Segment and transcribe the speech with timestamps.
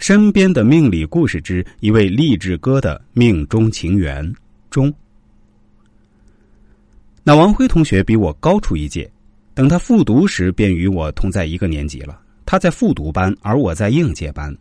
[0.00, 4.34] 身边的命理故事之一位励志哥的命中情缘
[4.70, 4.92] 中。
[7.22, 9.08] 那王辉同学比我高出一届，
[9.52, 12.18] 等他复读时便与我同在一个年级了。
[12.46, 14.56] 他在复读班，而我在应届班。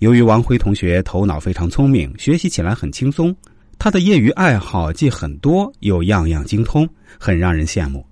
[0.00, 3.34] 由于王辉同学头脑非常聪明，学习起来很轻松，
[3.78, 6.86] 他的业余爱好既很多，又样样精通，
[7.20, 8.04] 很让人羡慕。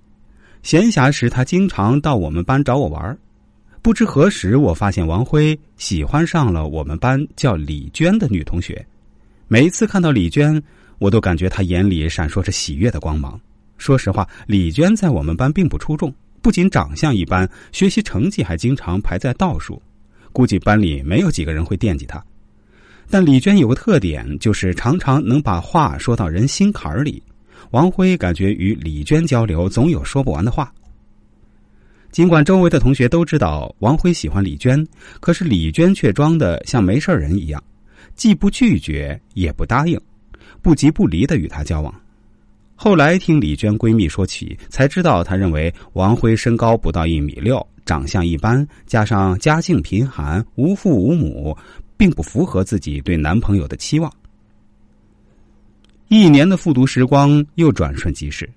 [0.63, 3.15] 闲暇时，他经常到我们班找我玩
[3.85, 8.83] 不知何时，我发现王辉喜欢上了我们班叫李娟的女同学。
[9.47, 10.59] 每一次看到李娟，
[10.97, 13.39] 我都感觉她眼里闪烁着喜悦的光芒。
[13.77, 19.79] 说实话，李娟在我们班并不出众，不仅长相一般，学习成绩还经常排在倒数。
[20.31, 22.19] 估计班里没有几个人会惦记她。
[23.07, 27.21] 但李娟有个特点，就是常常能把话说到人心坎里。
[27.69, 30.73] 王辉感觉与李娟交流，总有说不完的话。
[32.15, 34.81] 尽管周围的同学都知道王辉喜欢李娟，
[35.19, 37.61] 可是李娟却装的像没事人一样，
[38.15, 39.99] 既不拒绝也不答应，
[40.61, 41.93] 不急不离的与他交往。
[42.73, 51.53] 后来听李娟闺蜜说起，才知道她认为王辉身高不到一米六，长相一般，加上家境贫寒，无父无母，
[51.97, 54.09] 并不符合自己对男朋友的期望。
[56.07, 58.49] 一年的复读时光又转瞬即逝，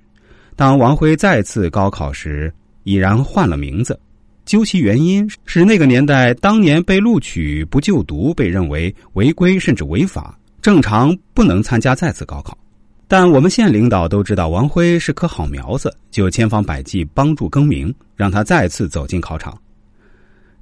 [0.54, 2.54] 当王辉再次高考时。
[2.88, 4.00] 已然换了名字，
[4.46, 12.56] 究其原因是那个年代当年被录取不就读被认为违规甚至违法，正常不能参加再次高考。
[13.06, 19.54] 但我们县领导都知道王辉是棵好苗子，就千方百计帮助更名，让他再次走进考场。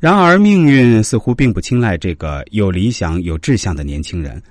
[0.00, 4.42] 然而命运似乎并不青睐这个有理想、有志向的年轻人。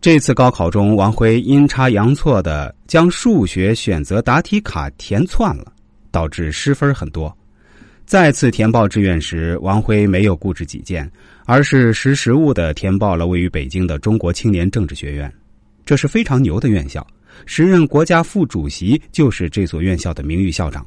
[0.00, 5.72] 这次高考中，王辉阴差阳错的将数学选择答题卡填错了。
[6.10, 7.36] 导致失分很多。
[8.06, 11.10] 再次填报志愿时，王辉没有固执己见，
[11.44, 15.30] 而是识时务的填报了位于北京的中国青年政治学院。
[15.84, 17.06] 这是非常牛的院校，
[17.44, 20.86] 时任国家副主席就是这所院校的名誉校长。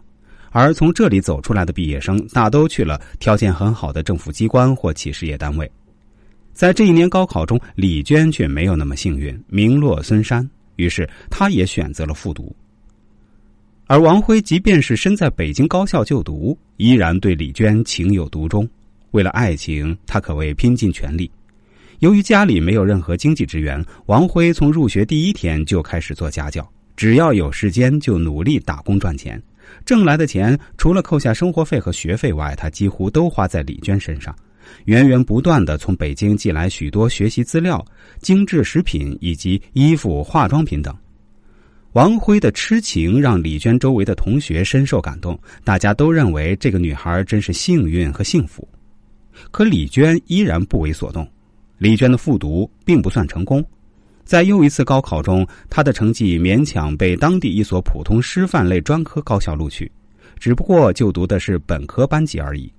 [0.49, 5.71] 而从这里走出来的毕业生，大都去了条件很好的政府机关或企事业单位。
[6.53, 10.47] 在这一年高考中，李娟却没有那么幸运，名落孙山。
[10.75, 12.53] 于是，她也选择了复读。
[13.91, 18.65] 而王辉即便是身在北京高校就读，依然对李娟情有独钟。
[19.11, 21.29] 为了爱情，他可谓拼尽全力。
[21.99, 26.65] 由于家里没有任何经济支援，王辉从入学第一天就开始做家教，
[26.95, 29.43] 只要有时间就努力打工赚钱。
[29.85, 34.33] 挣来的钱除了扣下生活费和学费外，他几乎都花在李娟身上，
[34.85, 37.85] 源源不断的从北京寄来许多学习资料、
[38.21, 40.95] 精致食品以及衣服、化妆品等。
[41.93, 48.65] 王辉的痴情让李娟周围的同学深受感动，大家都认为这个女孩真是幸运和幸福。
[49.51, 51.27] 可李娟依然不为所动。
[51.79, 53.61] 李娟的复读并不算成功，
[54.23, 59.91] 在又一次高考中，她的成绩勉强被当地一所普通师范类专科高校录取，
[60.39, 62.71] 只不过就读的是本科班级而已。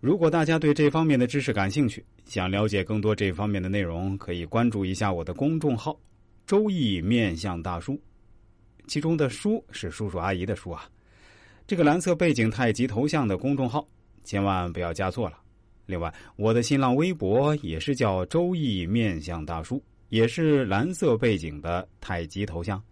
[0.00, 5.94] 如果大家对这方面的知识感兴趣，想了解更多这方面的内容，可以关注一下我的公众号。
[6.50, 7.96] 周易面相大叔，
[8.88, 10.90] 其中的“叔”是叔叔阿姨的“叔”啊。
[11.64, 13.86] 这个蓝色背景太极头像的公众号，
[14.24, 15.38] 千万不要加错了。
[15.86, 19.80] 另外，我的新浪微博也是叫“周易面相大叔”，
[20.10, 22.82] 也是蓝色背景的太极头像。